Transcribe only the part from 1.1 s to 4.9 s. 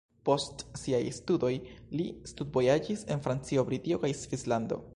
studoj li studvojaĝis en Francio, Britio kaj Svislando.